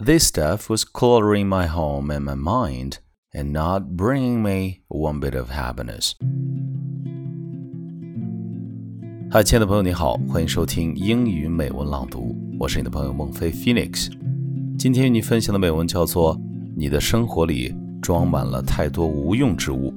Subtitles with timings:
[0.00, 3.00] This stuff was cluttering my home and my mind
[3.34, 6.12] and not bringing me one bit of happiness.
[9.28, 14.08] 嗨，亲爱的朋友，你好，欢迎收听英语美文朗读，我是你的朋友孟非 Phoenix。
[14.78, 16.36] 今天与你分享的美文叫做
[16.76, 19.92] 《你的生活里装满了太多无用之物》。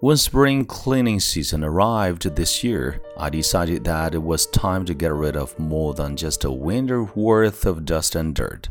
[0.00, 5.12] When spring cleaning season arrived this year, I decided that it was time to get
[5.12, 8.68] rid of more than just a winter worth of dust and dirt.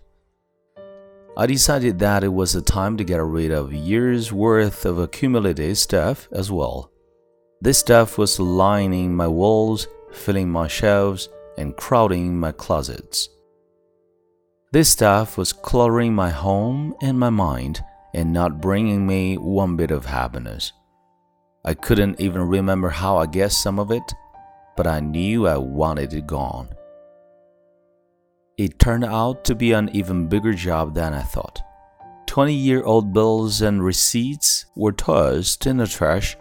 [1.36, 5.76] I decided that it was a time to get rid of years worth of accumulated
[5.76, 6.92] stuff as well.
[7.60, 13.28] This stuff was lining my walls, filling my shelves, and crowding my closets.
[14.72, 17.84] This stuff was cluttering my home and my mind
[18.14, 20.72] and not bringing me one bit of happiness.
[21.66, 24.14] I couldn't even remember how I guessed some of it,
[24.76, 26.70] but I knew I wanted it gone.
[28.58, 31.62] It turned out to be an even bigger job than I thought.
[32.28, 36.38] 20 year old bills and receipts were tossed in the trash.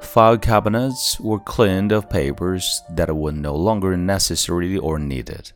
[0.00, 5.52] File cabinets were cleaned of papers that were no longer necessary or needed.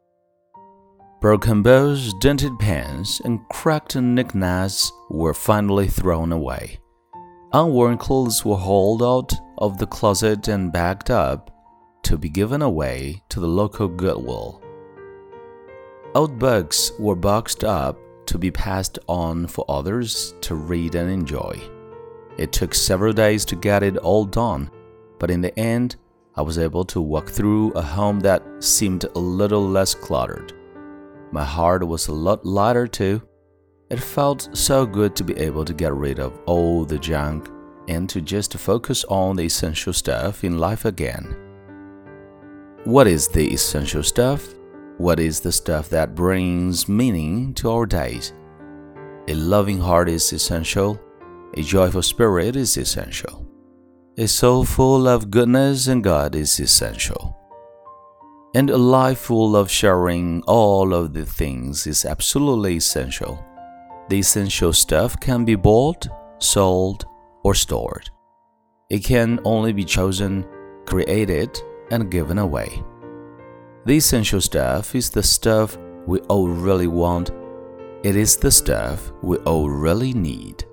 [1.20, 6.78] Broken bows, dented pens, and cracked knickknacks were finally thrown away.
[7.54, 11.52] Unworn clothes were hauled out of the closet and bagged up
[12.02, 14.60] to be given away to the local Goodwill.
[16.16, 21.56] Old books were boxed up to be passed on for others to read and enjoy.
[22.38, 24.68] It took several days to get it all done,
[25.20, 25.94] but in the end,
[26.34, 30.52] I was able to walk through a home that seemed a little less cluttered.
[31.30, 33.22] My heart was a lot lighter too
[33.94, 37.48] it felt so good to be able to get rid of all the junk
[37.86, 41.36] and to just focus on the essential stuff in life again.
[42.82, 44.52] What is the essential stuff?
[44.98, 48.32] What is the stuff that brings meaning to our days?
[49.28, 51.00] A loving heart is essential.
[51.56, 53.46] A joyful spirit is essential.
[54.18, 57.36] A soul full of goodness and God is essential.
[58.56, 63.38] And a life full of sharing all of the things is absolutely essential.
[64.09, 66.07] The essential stuff can be bought,
[66.39, 67.05] sold,
[67.43, 68.09] or stored.
[68.89, 70.45] It can only be chosen,
[70.85, 71.61] created,
[71.91, 72.83] and given away.
[73.85, 75.77] The essential stuff is the stuff
[76.07, 77.31] we all really want.
[78.03, 80.65] It is the stuff we all really need.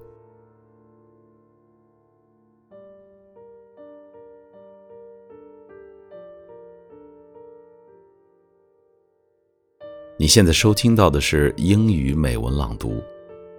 [10.19, 13.03] 你现在收听到的是英语美文朗读。